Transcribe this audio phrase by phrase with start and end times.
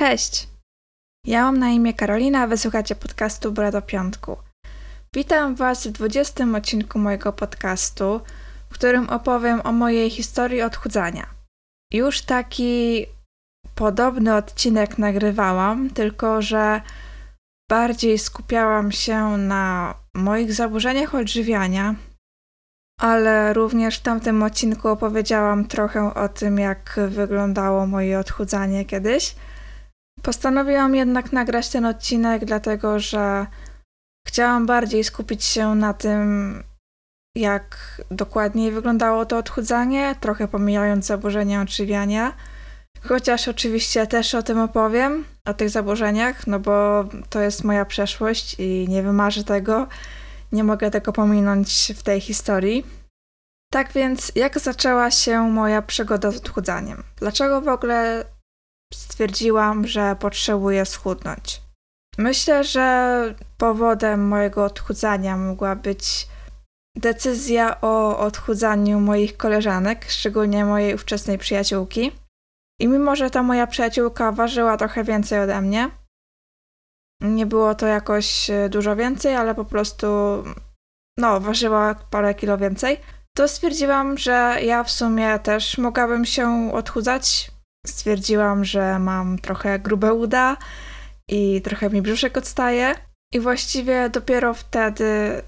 [0.00, 0.48] Cześć!
[1.26, 4.36] Ja mam na imię Karolina, a wysłuchacie podcastu Bora do Piątku.
[5.14, 8.20] Witam Was w 20 odcinku mojego podcastu,
[8.70, 11.26] w którym opowiem o mojej historii odchudzania.
[11.92, 13.06] Już taki
[13.74, 16.80] podobny odcinek nagrywałam, tylko że
[17.70, 21.94] bardziej skupiałam się na moich zaburzeniach odżywiania,
[23.00, 29.34] ale również w tamtym odcinku opowiedziałam trochę o tym, jak wyglądało moje odchudzanie kiedyś.
[30.22, 33.46] Postanowiłam jednak nagrać ten odcinek, dlatego że
[34.26, 36.62] chciałam bardziej skupić się na tym,
[37.36, 37.76] jak
[38.10, 42.32] dokładniej wyglądało to odchudzanie, trochę pomijając zaburzenia odżywiania.
[43.02, 48.56] Chociaż oczywiście też o tym opowiem, o tych zaburzeniach, no bo to jest moja przeszłość
[48.58, 49.86] i nie wymarzę tego.
[50.52, 52.86] Nie mogę tego pominąć w tej historii.
[53.72, 57.02] Tak więc, jak zaczęła się moja przygoda z odchudzaniem?
[57.16, 58.24] Dlaczego w ogóle
[58.94, 61.62] stwierdziłam, że potrzebuję schudnąć?
[62.18, 66.28] Myślę, że powodem mojego odchudzania mogła być
[66.96, 72.12] decyzja o odchudzaniu moich koleżanek, szczególnie mojej ówczesnej przyjaciółki.
[72.80, 75.90] I mimo, że ta moja przyjaciółka ważyła trochę więcej ode mnie,
[77.20, 80.06] nie było to jakoś e, dużo więcej, ale po prostu,
[81.18, 83.00] no, ważyła parę kilo więcej,
[83.36, 87.50] to stwierdziłam, że ja w sumie też mogłabym się odchudzać.
[87.86, 90.56] Stwierdziłam, że mam trochę grube uda
[91.28, 92.94] i trochę mi brzuszek odstaje.
[93.34, 95.42] I właściwie dopiero wtedy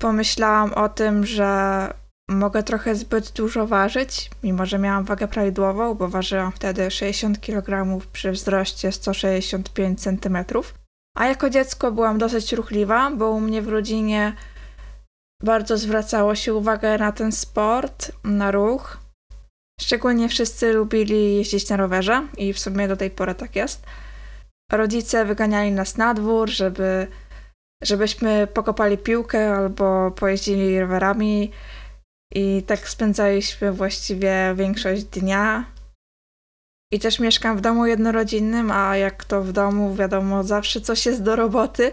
[0.00, 1.88] pomyślałam o tym, że
[2.28, 8.00] mogę trochę zbyt dużo ważyć, mimo że miałam wagę prawidłową, bo ważyłam wtedy 60 kg
[8.12, 10.38] przy wzroście 165 cm.
[11.16, 14.36] A jako dziecko byłam dosyć ruchliwa, bo u mnie w rodzinie
[15.42, 19.03] bardzo zwracało się uwagę na ten sport, na ruch.
[19.80, 23.86] Szczególnie wszyscy lubili jeździć na rowerze i w sumie do tej pory tak jest.
[24.72, 27.06] Rodzice wyganiali nas na dwór, żeby,
[27.82, 31.50] żebyśmy pokopali piłkę albo pojeździli rowerami
[32.34, 35.64] i tak spędzaliśmy właściwie większość dnia.
[36.92, 41.22] I też mieszkam w domu jednorodzinnym, a jak to w domu, wiadomo, zawsze coś jest
[41.22, 41.92] do roboty.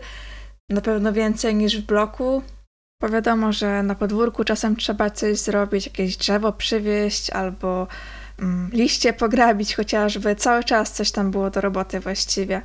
[0.70, 2.42] Na pewno więcej niż w bloku,
[3.02, 7.88] bo wiadomo, że na podwórku czasem trzeba coś zrobić, jakieś drzewo przywieźć albo
[8.40, 10.36] mm, liście pograbić chociażby.
[10.36, 12.62] Cały czas coś tam było do roboty właściwie.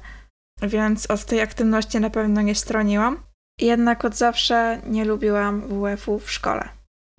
[0.63, 3.23] Więc od tej aktywności na pewno nie stroniłam.
[3.61, 6.69] Jednak od zawsze nie lubiłam WF-u w szkole.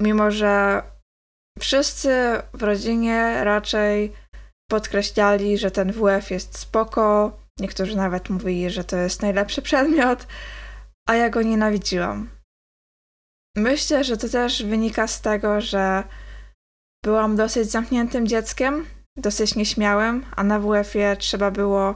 [0.01, 0.81] Mimo, że
[1.59, 2.11] wszyscy
[2.53, 4.13] w rodzinie raczej
[4.69, 7.38] podkreślali, że ten WF jest spoko.
[7.59, 10.28] Niektórzy nawet mówili, że to jest najlepszy przedmiot,
[11.09, 12.36] a ja go nienawidziłam.
[13.57, 16.03] Myślę, że to też wynika z tego, że
[17.06, 18.85] byłam dosyć zamkniętym dzieckiem,
[19.18, 21.96] dosyć nieśmiałym, a na WF-ie trzeba było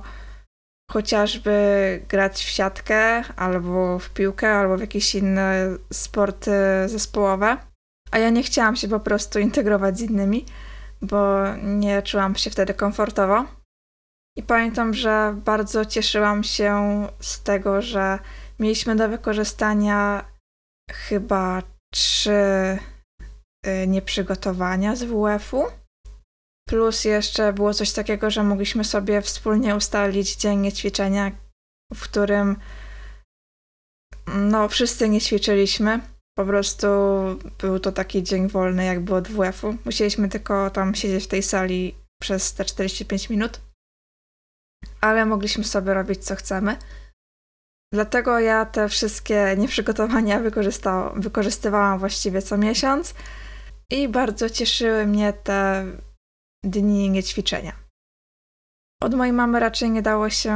[0.91, 6.51] chociażby grać w siatkę, albo w piłkę, albo w jakieś inne sporty
[6.85, 7.57] zespołowe.
[8.11, 10.45] A ja nie chciałam się po prostu integrować z innymi,
[11.01, 13.45] bo nie czułam się wtedy komfortowo.
[14.37, 18.19] I pamiętam, że bardzo cieszyłam się z tego, że
[18.59, 20.30] mieliśmy do wykorzystania
[20.93, 21.63] chyba
[21.93, 22.77] trzy
[23.67, 25.63] y, nieprzygotowania z WF-u.
[26.69, 31.31] Plus jeszcze było coś takiego, że mogliśmy sobie wspólnie ustalić dziennie ćwiczenia,
[31.93, 32.55] w którym
[34.27, 35.99] no wszyscy nie ćwiczyliśmy.
[36.37, 36.87] Po prostu
[37.61, 39.77] był to taki dzień wolny jakby od WF-u.
[39.85, 43.61] Musieliśmy tylko tam siedzieć w tej sali przez te 45 minut.
[45.01, 46.77] Ale mogliśmy sobie robić co chcemy.
[47.93, 50.39] Dlatego ja te wszystkie nieprzygotowania
[51.15, 53.13] wykorzystywałam właściwie co miesiąc
[53.91, 55.85] i bardzo cieszyły mnie te
[56.65, 57.73] dni niećwiczenia.
[59.01, 60.55] Od mojej mamy raczej nie dało się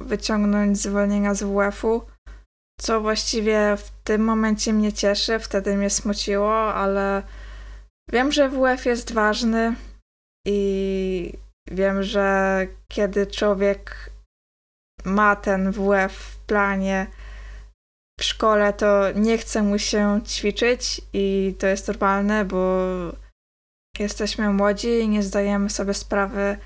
[0.00, 2.02] wyciągnąć zwolnienia z WF-u,
[2.80, 7.22] co właściwie w tym momencie mnie cieszy, wtedy mnie smuciło, ale
[8.12, 9.74] wiem, że WF jest ważny
[10.46, 11.32] i
[11.70, 14.10] wiem, że kiedy człowiek
[15.04, 17.06] ma ten WF planie
[18.20, 22.86] w szkole, to nie chce mu się ćwiczyć i to jest normalne, bo
[23.98, 26.56] jesteśmy młodzi i nie zdajemy sobie sprawy,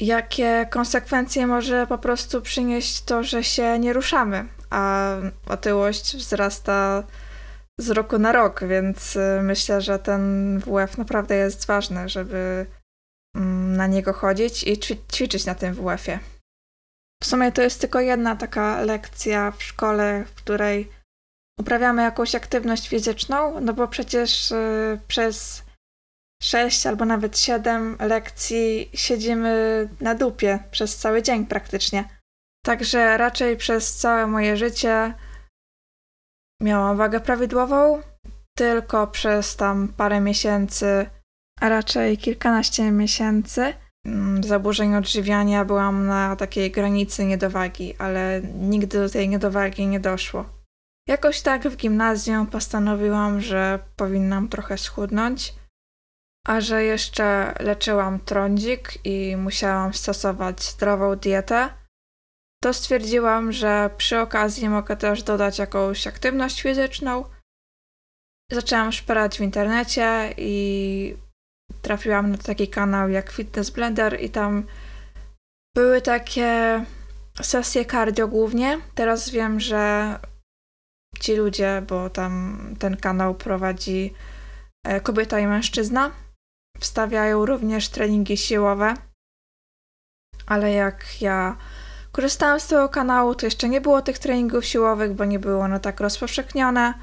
[0.00, 5.14] jakie konsekwencje może po prostu przynieść to, że się nie ruszamy, a
[5.46, 7.02] otyłość wzrasta
[7.80, 12.66] z roku na rok, więc y, myślę, że ten WF naprawdę jest ważny, żeby
[13.36, 14.78] mm, na niego chodzić i
[15.12, 16.18] ćwiczyć na tym WF-ie.
[17.22, 20.90] W sumie to jest tylko jedna taka lekcja w szkole, w której
[21.60, 25.62] uprawiamy jakąś aktywność fizyczną, no bo przecież y, przez
[26.42, 32.08] 6 albo nawet 7 lekcji siedzimy na dupie przez cały dzień praktycznie.
[32.64, 35.14] Także raczej przez całe moje życie
[36.62, 38.02] miałam wagę prawidłową,
[38.56, 41.06] tylko przez tam parę miesięcy,
[41.60, 43.74] a raczej kilkanaście miesięcy
[44.44, 50.44] zaburzeń odżywiania byłam na takiej granicy niedowagi, ale nigdy do tej niedowagi nie doszło.
[51.08, 55.54] Jakoś tak w gimnazjum postanowiłam, że powinnam trochę schudnąć,
[56.46, 61.68] a że jeszcze leczyłam trądzik i musiałam stosować zdrową dietę,
[62.62, 67.24] to stwierdziłam, że przy okazji mogę też dodać jakąś aktywność fizyczną.
[68.52, 71.16] Zaczęłam szperać w internecie i
[71.82, 74.66] trafiłam na taki kanał jak Fitness Blender i tam
[75.76, 76.84] były takie
[77.42, 78.80] sesje cardio głównie.
[78.94, 80.18] Teraz wiem, że
[81.20, 84.14] ci ludzie, bo tam ten kanał prowadzi
[84.86, 86.10] e, kobieta i mężczyzna,
[86.80, 88.94] wstawiają również treningi siłowe.
[90.46, 91.56] Ale jak ja
[92.12, 95.78] korzystałam z tego kanału, to jeszcze nie było tych treningów siłowych, bo nie było ono
[95.78, 96.94] tak rozpowszechnione.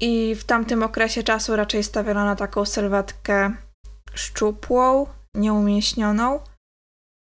[0.00, 3.52] I w tamtym okresie czasu raczej stawiano na taką sylwetkę
[4.14, 6.40] szczupłą, nieumięśnioną,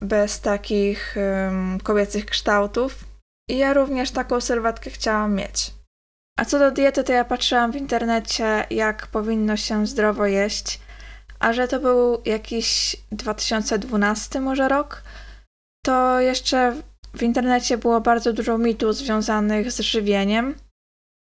[0.02, 3.04] bez takich um, kobiecych kształtów.
[3.50, 5.74] I ja również taką sylwetkę chciałam mieć.
[6.38, 10.80] A co do diety, to ja patrzyłam w internecie, jak powinno się zdrowo jeść,
[11.38, 15.02] a że to był jakiś 2012 może rok,
[15.84, 16.82] to jeszcze
[17.14, 20.54] w internecie było bardzo dużo mitów związanych z żywieniem.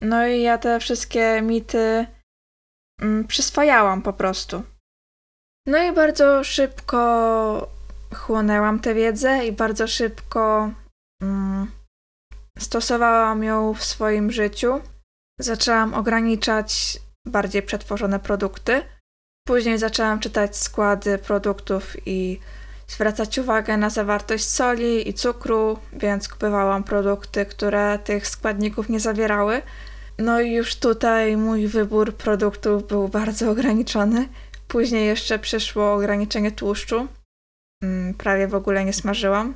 [0.01, 2.07] No i ja te wszystkie mity
[3.01, 4.63] mm, przyswajałam po prostu.
[5.65, 7.69] No i bardzo szybko
[8.15, 10.71] chłonęłam tę wiedzę i bardzo szybko
[11.21, 11.71] mm,
[12.59, 14.81] stosowałam ją w swoim życiu.
[15.39, 18.83] Zaczęłam ograniczać bardziej przetworzone produkty.
[19.47, 22.39] Później zaczęłam czytać składy produktów i
[22.87, 29.61] zwracać uwagę na zawartość soli i cukru, więc kupowałam produkty, które tych składników nie zawierały.
[30.17, 34.27] No i już tutaj mój wybór produktów był bardzo ograniczony.
[34.71, 37.07] Później jeszcze przyszło ograniczenie tłuszczu.
[37.83, 39.53] Mm, prawie w ogóle nie smażyłam.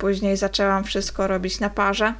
[0.00, 2.14] Później zaczęłam wszystko robić na parze.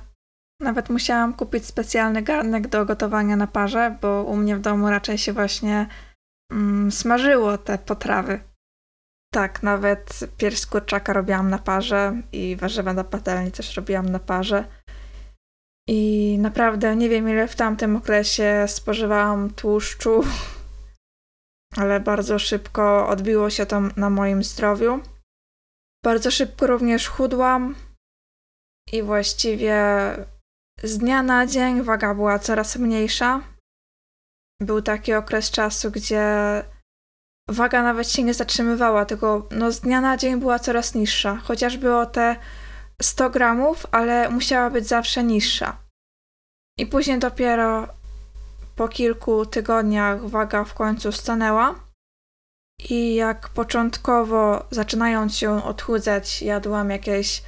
[0.61, 5.19] Nawet musiałam kupić specjalny garnek do gotowania na parze, bo u mnie w domu raczej
[5.19, 5.87] się właśnie
[6.53, 8.41] mm, smażyło te potrawy.
[9.33, 14.65] Tak, nawet pierś kurczaka robiłam na parze i warzywa na patelni też robiłam na parze.
[15.89, 20.25] I naprawdę nie wiem, ile w tamtym okresie spożywałam tłuszczu,
[21.77, 25.01] ale bardzo szybko odbiło się to na moim zdrowiu.
[26.05, 27.75] Bardzo szybko również chudłam
[28.93, 29.83] i właściwie
[30.83, 33.41] z dnia na dzień waga była coraz mniejsza.
[34.61, 36.25] Był taki okres czasu, gdzie
[37.49, 41.37] waga nawet się nie zatrzymywała, tylko no, z dnia na dzień była coraz niższa.
[41.37, 42.37] Chociaż było te
[43.03, 45.77] 100 gramów, ale musiała być zawsze niższa.
[46.79, 47.89] I później dopiero
[48.81, 51.75] po kilku tygodniach waga w końcu stanęła.
[52.89, 57.43] I jak początkowo, zaczynając się odchudzać, jadłam jakieś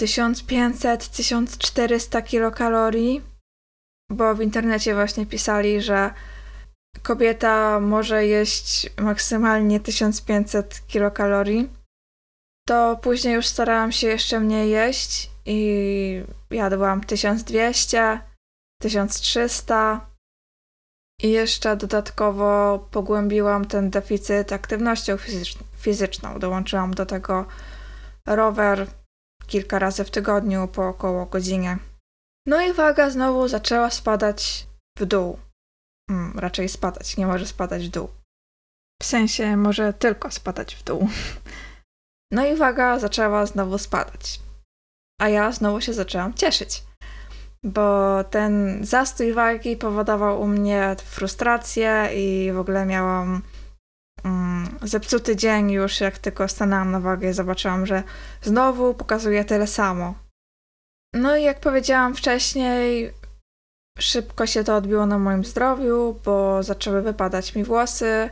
[0.00, 3.22] 1500-1400 kilokalorii,
[4.10, 6.14] bo w internecie właśnie pisali, że
[7.02, 11.68] kobieta może jeść maksymalnie 1500 kilokalorii,
[12.66, 18.20] to później już starałam się jeszcze mniej jeść i jadłam 1200,
[18.82, 20.15] 1300
[21.22, 25.16] i jeszcze dodatkowo pogłębiłam ten deficyt aktywnością
[25.76, 26.38] fizyczną.
[26.38, 27.46] Dołączyłam do tego
[28.26, 28.86] rower
[29.46, 31.78] kilka razy w tygodniu po około godzinie.
[32.46, 34.66] No i waga znowu zaczęła spadać
[34.98, 35.38] w dół.
[36.10, 38.08] Hmm, raczej spadać, nie może spadać w dół.
[39.02, 41.08] W sensie może tylko spadać w dół.
[42.32, 44.40] No i waga zaczęła znowu spadać.
[45.20, 46.82] A ja znowu się zaczęłam cieszyć,
[47.66, 53.42] bo ten zastój wagi powodował u mnie frustrację i w ogóle miałam
[54.24, 58.02] mm, zepsuty dzień już, jak tylko stanęłam na wagę i zobaczyłam, że
[58.42, 60.14] znowu pokazuje tyle samo.
[61.14, 63.12] No i jak powiedziałam wcześniej,
[63.98, 68.30] szybko się to odbiło na moim zdrowiu, bo zaczęły wypadać mi włosy.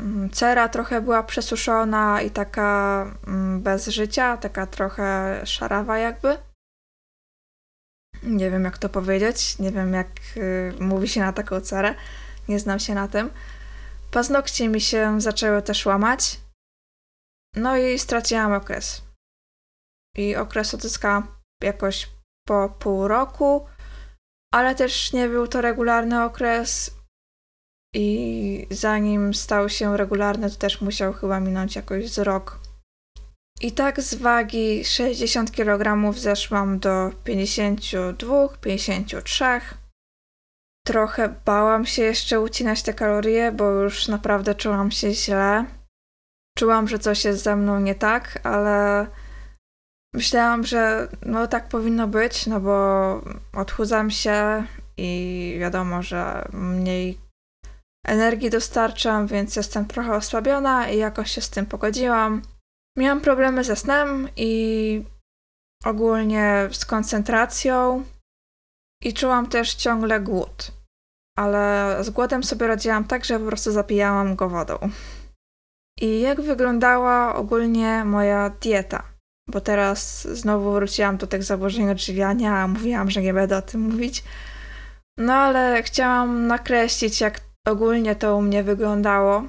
[0.00, 6.51] Mm, cera trochę była przesuszona i taka mm, bez życia, taka trochę szarawa jakby.
[8.22, 11.94] Nie wiem jak to powiedzieć, nie wiem jak y, mówi się na taką cerę,
[12.48, 13.30] nie znam się na tym.
[14.10, 16.40] Paznokcie mi się zaczęły też łamać.
[17.56, 19.02] No i straciłam okres.
[20.16, 21.26] I okres odzyskałam
[21.62, 22.10] jakoś
[22.48, 23.66] po pół roku,
[24.54, 26.96] ale też nie był to regularny okres.
[27.94, 32.58] i zanim stał się regularny, to też musiał chyba minąć jakoś z rok.
[33.62, 39.60] I tak z wagi 60 kg zeszłam do 52-53.
[40.86, 45.64] Trochę bałam się jeszcze ucinać te kalorie, bo już naprawdę czułam się źle.
[46.58, 49.06] Czułam, że coś jest ze mną nie tak, ale
[50.14, 52.74] myślałam, że no tak powinno być, no bo
[53.52, 54.66] odchudzam się
[54.96, 57.18] i wiadomo, że mniej
[58.06, 62.42] energii dostarczam, więc jestem trochę osłabiona i jakoś się z tym pogodziłam.
[62.98, 65.04] Miałam problemy ze snem i
[65.84, 68.04] ogólnie z koncentracją
[69.02, 70.72] i czułam też ciągle głód.
[71.38, 74.78] Ale z głodem sobie radziłam tak, że po prostu zapijałam go wodą.
[76.00, 79.02] I jak wyglądała ogólnie moja dieta?
[79.48, 83.80] Bo teraz znowu wróciłam do tych zaburzeń odżywiania, a mówiłam, że nie będę o tym
[83.80, 84.24] mówić.
[85.18, 89.44] No ale chciałam nakreślić, jak ogólnie to u mnie wyglądało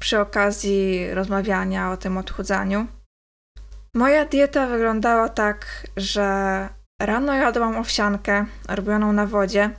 [0.00, 2.86] przy okazji rozmawiania o tym odchudzaniu.
[3.94, 6.68] Moja dieta wyglądała tak, że
[7.02, 9.70] rano jadłam owsiankę robioną na wodzie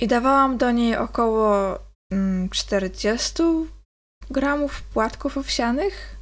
[0.00, 1.78] i dawałam do niej około
[2.50, 3.68] 40 mm,
[4.30, 6.16] gramów płatków owsianych.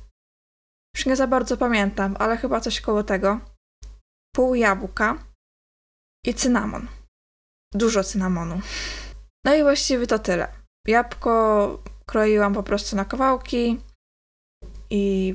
[0.96, 3.40] Już nie za bardzo pamiętam, ale chyba coś koło tego.
[4.34, 5.18] Pół jabłka
[6.26, 6.88] i cynamon.
[7.74, 8.60] Dużo cynamonu.
[9.44, 10.48] No i właściwie to tyle.
[10.86, 13.80] Jabłko kroiłam po prostu na kawałki
[14.90, 15.34] i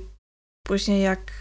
[0.68, 1.32] później jak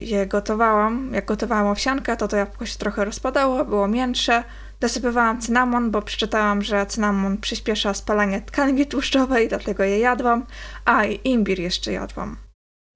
[0.00, 4.44] je gotowałam, jak gotowałam owsiankę, to to jabłko się trochę rozpadało, było miększe.
[4.80, 10.46] Dosypywałam cynamon, bo przeczytałam, że cynamon przyspiesza spalanie tkanki tłuszczowej, dlatego je jadłam.
[10.84, 12.36] A, i imbir jeszcze jadłam.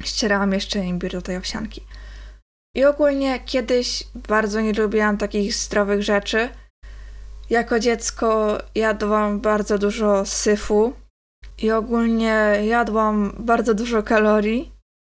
[0.03, 1.87] Ścierałam jeszcze imbir do tej owsianki.
[2.77, 6.49] I ogólnie kiedyś bardzo nie lubiłam takich zdrowych rzeczy.
[7.51, 10.93] Jako dziecko jadłam bardzo dużo syfu,
[11.63, 14.73] i ogólnie jadłam bardzo dużo kalorii,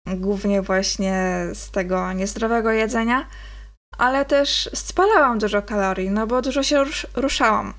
[0.07, 3.27] głównie właśnie z tego niezdrowego jedzenia,
[3.99, 7.75] ale też spalałam dużo kalorii, no bo dużo się rusz ruszałam.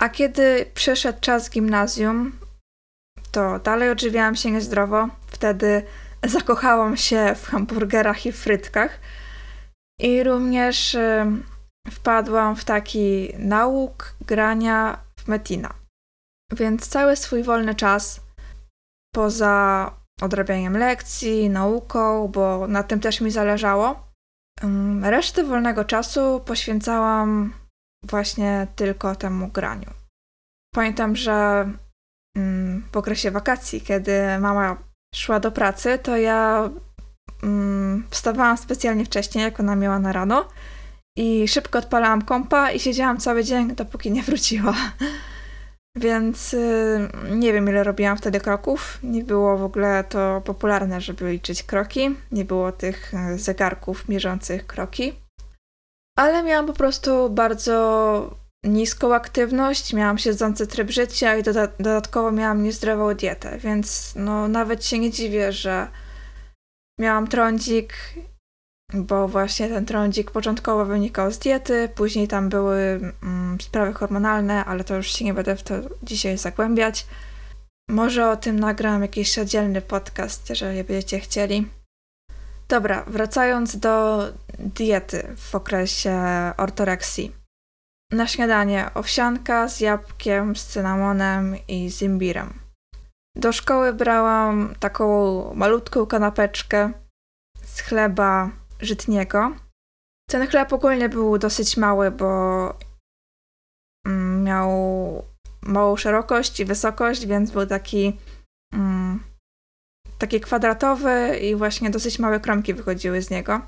[0.00, 2.32] A kiedy przyszedł czas gimnazjum,
[3.32, 5.08] to dalej odżywiałam się niezdrowo.
[5.26, 5.82] Wtedy
[6.24, 9.00] zakochałam się w hamburgerach i frytkach.
[10.00, 11.26] I również y,
[11.90, 15.83] wpadłam w taki nauk grania w Metina.
[16.54, 18.20] Więc cały swój wolny czas,
[19.14, 19.90] poza
[20.22, 24.08] odrabianiem lekcji, nauką, bo na tym też mi zależało,
[25.02, 27.52] resztę wolnego czasu poświęcałam
[28.04, 29.90] właśnie tylko temu graniu.
[30.74, 31.68] Pamiętam, że
[32.92, 34.76] w okresie wakacji, kiedy mama
[35.14, 36.70] szła do pracy, to ja
[38.10, 40.48] wstawałam specjalnie wcześniej, jak ona miała na rano
[41.18, 44.74] i szybko odpalałam kompa i siedziałam cały dzień, dopóki nie wróciła.
[45.96, 48.98] Więc y, nie wiem, ile robiłam wtedy kroków.
[49.02, 52.16] Nie było w ogóle to popularne, żeby liczyć kroki.
[52.32, 55.12] Nie było tych y, zegarków mierzących kroki.
[56.18, 62.62] Ale miałam po prostu bardzo niską aktywność, miałam siedzący tryb życia i doda dodatkowo miałam
[62.62, 65.88] niezdrową dietę, więc no nawet się nie dziwię, że
[67.00, 67.94] miałam trądzik
[68.92, 72.76] bo właśnie ten trądzik początkowo wynikał z diety, później tam były
[73.22, 77.06] mm, sprawy hormonalne, ale to już się nie będę w to dzisiaj zagłębiać.
[77.90, 81.68] Może o tym nagram jakiś oddzielny podcast, jeżeli będziecie chcieli.
[82.68, 84.24] Dobra, wracając do
[84.58, 86.20] diety w okresie
[86.56, 87.32] ortoreksji.
[88.12, 92.54] Na śniadanie owsianka z jabłkiem, z cynamonem i z imbirem.
[93.36, 96.92] Do szkoły brałam taką malutką kanapeczkę
[97.64, 98.50] z chleba,
[98.84, 99.56] żytniego.
[100.28, 102.28] Ten chleb ogólnie był dosyć mały, bo
[104.06, 104.70] mm, miał
[105.62, 108.18] małą szerokość i wysokość, więc był taki
[108.74, 109.20] mm,
[110.18, 113.60] taki kwadratowy i właśnie dosyć małe kromki wychodziły z niego.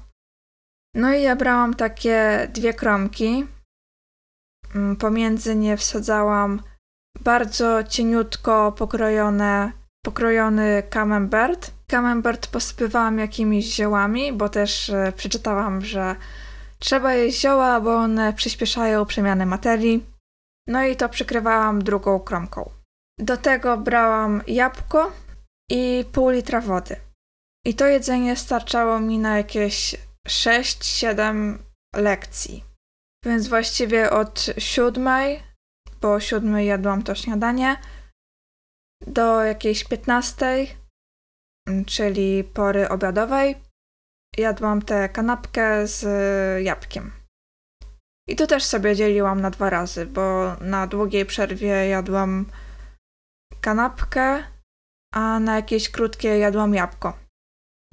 [0.94, 3.46] No i ja brałam takie dwie kromki.
[4.75, 6.62] Mm, pomiędzy nie wsadzałam
[7.20, 9.73] bardzo cieniutko pokrojone,
[10.04, 16.16] pokrojony camembert Camembert posypywałam jakimiś ziołami, bo też e, przeczytałam, że
[16.78, 20.07] trzeba jeść zioła, bo one przyspieszają przemianę materii.
[20.69, 22.71] No i to przykrywałam drugą kromką.
[23.19, 25.12] Do tego brałam jabłko
[25.71, 26.97] i pół litra wody.
[27.66, 29.97] I to jedzenie starczało mi na jakieś
[30.28, 31.59] 6-7
[31.97, 32.64] lekcji.
[33.25, 35.43] Więc właściwie od siódmej,
[36.00, 37.76] bo o siódmej jadłam to śniadanie,
[39.07, 40.86] do jakiejś piętnastej
[41.87, 43.56] czyli pory obiadowej,
[44.38, 46.04] jadłam tę kanapkę z
[46.64, 47.12] jabłkiem.
[48.28, 52.46] I to też sobie dzieliłam na dwa razy, bo na długiej przerwie jadłam
[53.61, 54.44] kanapkę,
[55.14, 57.18] a na jakiejś krótkiej jadłam jabłko.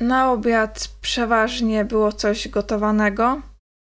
[0.01, 3.41] Na obiad przeważnie było coś gotowanego.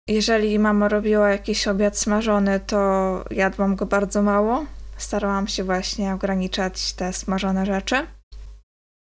[0.10, 4.66] Jeżeli mama robiła jakiś obiad smażony, to jadłam go bardzo mało.
[4.98, 8.08] Starałam się właśnie ograniczać te smażone rzeczy.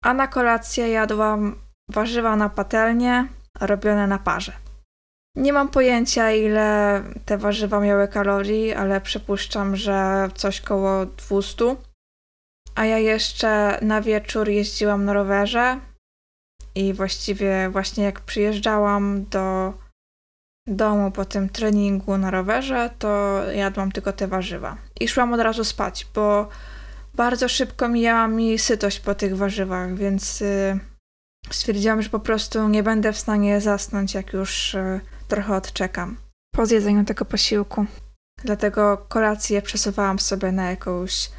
[0.05, 1.55] A na kolację jadłam
[1.91, 3.27] warzywa na patelnię,
[3.61, 4.53] robione na parze.
[5.37, 11.77] Nie mam pojęcia, ile te warzywa miały kalorii, ale przypuszczam, że coś koło 200.
[12.75, 15.81] A ja jeszcze na wieczór jeździłam na rowerze
[16.75, 19.75] i właściwie właśnie jak przyjeżdżałam do
[20.67, 24.77] domu po tym treningu na rowerze, to jadłam tylko te warzywa.
[25.01, 26.49] I szłam od razu spać, bo
[27.19, 30.79] bardzo szybko mijała mi sytość po tych warzywach, więc y,
[31.51, 36.17] stwierdziłam, że po prostu nie będę w stanie zasnąć, jak już y, trochę odczekam
[36.55, 37.87] po zjedzeniu tego posiłku.
[38.45, 41.31] Dlatego kolację przesuwałam sobie na jakąś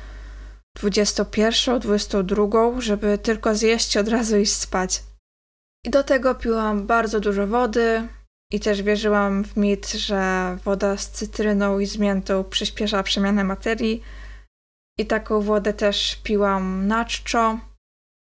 [0.77, 5.03] 21, 22, żeby tylko zjeść od razu iść spać.
[5.85, 8.07] I do tego piłam bardzo dużo wody
[8.51, 14.03] i też wierzyłam w mit, że woda z cytryną i z miętą przyspiesza przemianę materii.
[14.99, 17.59] I taką wodę też piłam na czczo,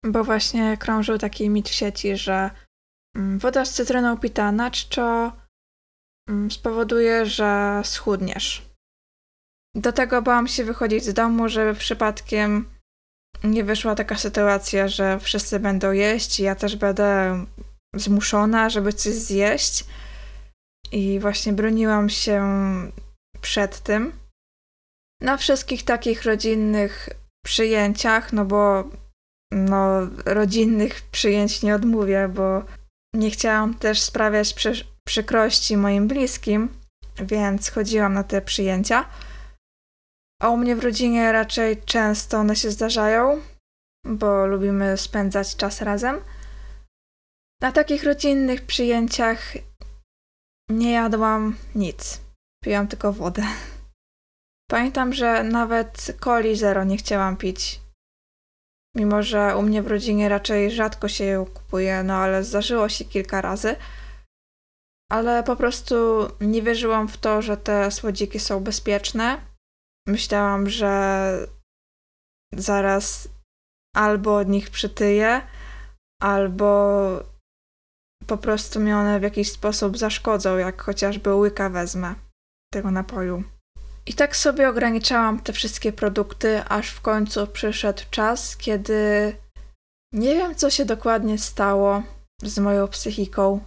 [0.05, 2.51] bo właśnie krążył taki mit w sieci, że
[3.15, 5.31] mm, woda z cytryną pita na czczo
[6.29, 8.65] mm, spowoduje, że schudniesz.
[9.75, 12.65] Do tego bałam się wychodzić z domu, żeby przypadkiem
[13.43, 17.45] nie wyszła taka sytuacja, że wszyscy będą jeść i ja też będę
[17.95, 19.85] zmuszona, żeby coś zjeść.
[20.91, 22.41] I właśnie broniłam się
[23.41, 24.26] przed tym.
[25.21, 27.09] Na wszystkich takich rodzinnych
[27.45, 28.83] przyjęciach, no bo
[29.51, 32.63] no, rodzinnych przyjęć nie odmówię, bo
[33.15, 34.73] nie chciałam też sprawiać przy,
[35.07, 36.69] przykrości moim bliskim,
[37.19, 39.09] więc chodziłam na te przyjęcia.
[40.41, 43.41] A u mnie w rodzinie raczej często one się zdarzają,
[44.05, 46.21] bo lubimy spędzać czas razem.
[47.61, 49.53] Na takich rodzinnych przyjęciach
[50.69, 52.21] nie jadłam nic.
[52.63, 53.43] Piłam tylko wodę.
[54.69, 57.81] Pamiętam, że nawet coli zero nie chciałam pić.
[58.95, 63.05] Mimo, że u mnie w rodzinie raczej rzadko się ją kupuje, no ale zdarzyło się
[63.05, 63.75] kilka razy.
[65.11, 65.95] Ale po prostu
[66.41, 69.41] nie wierzyłam w to, że te słodziki są bezpieczne
[70.07, 71.47] myślałam, że
[72.53, 73.29] zaraz
[73.95, 75.41] albo od nich przytyję,
[76.21, 77.01] albo
[78.27, 82.15] po prostu mi one w jakiś sposób zaszkodzą, jak chociażby łyka wezmę
[82.73, 83.43] tego napoju.
[84.07, 89.35] I tak sobie ograniczałam te wszystkie produkty, aż w końcu przyszedł czas, kiedy
[90.13, 92.03] nie wiem, co się dokładnie stało
[92.43, 93.59] z moją psychiką,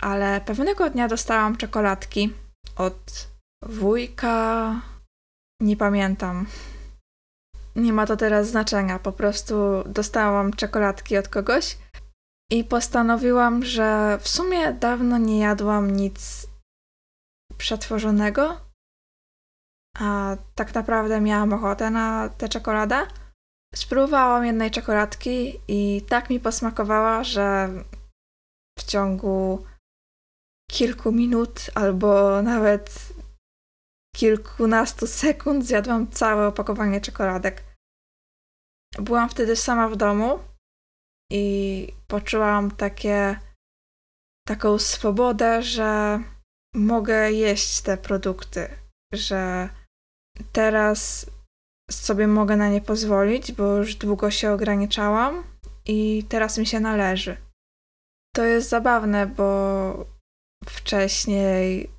[0.00, 2.32] ale pewnego dnia dostałam czekoladki
[2.76, 3.28] od
[3.64, 4.80] wujka,
[5.62, 6.46] nie pamiętam.
[7.76, 8.98] Nie ma to teraz znaczenia.
[8.98, 9.54] Po prostu
[9.86, 11.78] dostałam czekoladki od kogoś
[12.52, 16.46] i postanowiłam, że w sumie dawno nie jadłam nic
[17.56, 18.69] przetworzonego.
[19.98, 23.06] A tak naprawdę miałam ochotę na tę czekoladę.
[23.74, 27.68] Spróbowałam jednej czekoladki i tak mi posmakowała, że
[28.78, 29.64] w ciągu
[30.70, 33.12] kilku minut albo nawet
[34.16, 37.64] kilkunastu sekund zjadłam całe opakowanie czekoladek.
[38.98, 40.38] Byłam wtedy sama w domu
[41.32, 43.40] i poczułam takie,
[44.48, 46.20] taką swobodę, że
[46.74, 48.68] mogę jeść te produkty,
[49.14, 49.68] że
[50.52, 51.30] teraz
[51.90, 55.44] sobie mogę na nie pozwolić, bo już długo się ograniczałam
[55.86, 57.36] i teraz mi się należy.
[58.34, 60.06] To jest zabawne, bo
[60.64, 61.90] wcześniej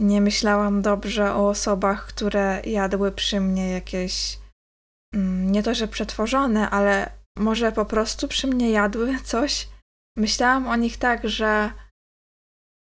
[0.00, 4.38] nie myślałam dobrze o osobach, które jadły przy mnie jakieś
[5.14, 9.68] mm, nie to, że przetworzone, ale może po prostu przy mnie jadły coś.
[10.16, 11.72] Myślałam o nich tak, że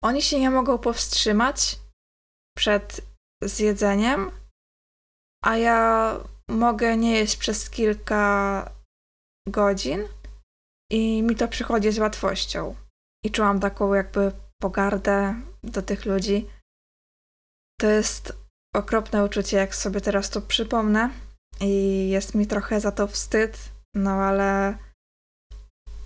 [0.03, 1.79] oni się nie mogą powstrzymać
[2.57, 3.10] przed
[3.41, 4.31] zjedzeniem,
[5.43, 6.17] a ja
[6.49, 8.71] mogę nie jeść przez kilka
[9.47, 10.07] godzin
[10.91, 12.75] i mi to przychodzi z łatwością.
[13.25, 16.47] I czułam taką jakby pogardę do tych ludzi
[17.81, 18.33] to jest
[18.75, 21.09] okropne uczucie, jak sobie teraz to przypomnę.
[21.61, 23.57] I jest mi trochę za to wstyd,
[23.95, 24.77] no ale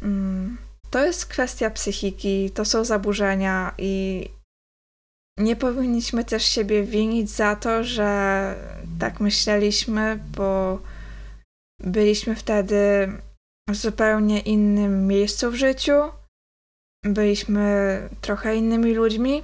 [0.02, 0.58] mm,
[0.90, 4.30] to jest kwestia psychiki, to są zaburzenia i
[5.40, 8.56] nie powinniśmy też siebie winić za to, że
[9.00, 10.80] tak myśleliśmy, bo
[11.80, 13.12] byliśmy wtedy
[13.70, 16.12] w zupełnie innym miejscu w życiu.
[17.04, 19.44] Byliśmy trochę innymi ludźmi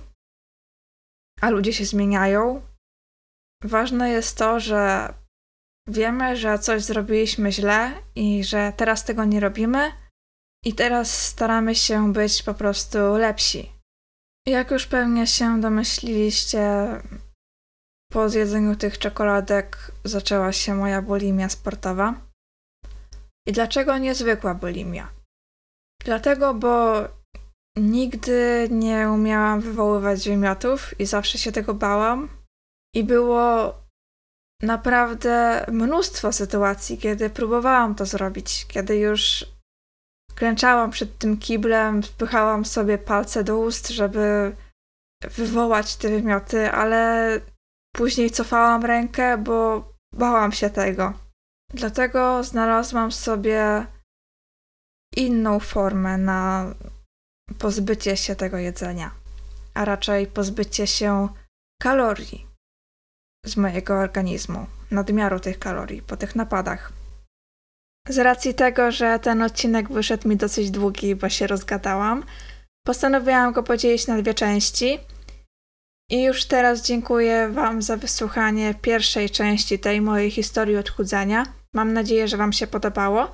[1.42, 2.62] a ludzie się zmieniają.
[3.64, 5.14] Ważne jest to, że
[5.88, 9.92] wiemy, że coś zrobiliśmy źle i że teraz tego nie robimy
[10.66, 13.81] i teraz staramy się być po prostu lepsi.
[14.48, 16.88] Jak już pewnie się domyśliliście,
[18.12, 22.14] po zjedzeniu tych czekoladek zaczęła się moja bulimia sportowa.
[23.48, 25.10] I dlaczego niezwykła bulimia?
[26.06, 27.04] Dlatego, bo
[27.78, 32.30] nigdy nie umiałam wywoływać wymiotów i zawsze się tego bałam.
[32.96, 33.74] I było
[34.62, 39.46] naprawdę mnóstwo sytuacji, kiedy próbowałam to zrobić, kiedy już
[40.36, 44.56] klęczałam przed tym kiblem, wpychałam sobie palce do ust, żeby
[45.24, 47.40] wywołać te wymioty, ale
[47.96, 51.14] później cofałam rękę, bo bałam się tego.
[51.74, 53.86] Dlatego znalazłam sobie
[55.16, 56.66] inną formę na
[57.60, 59.12] pozbycie się tego jedzenia,
[59.74, 61.30] a raczej pozbycie się
[61.82, 62.48] kalorii
[63.46, 67.01] z mojego organizmu, nadmiaru tych kalorii po tych napadach.
[68.08, 72.24] Z racji tego, że ten odcinek wyszedł mi dosyć długi, bo się rozgadałam,
[72.88, 75.00] postanowiłam go podzielić na dwie części.
[76.12, 81.46] I już teraz dziękuję Wam za wysłuchanie pierwszej części tej mojej historii odchudzania.
[81.74, 83.32] Mam nadzieję, że Wam się podobało.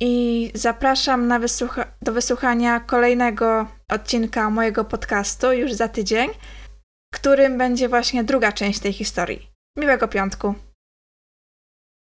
[0.00, 6.30] I zapraszam wysłucha do wysłuchania kolejnego odcinka mojego podcastu już za tydzień,
[7.14, 9.50] którym będzie właśnie druga część tej historii.
[9.76, 10.54] Miłego piątku.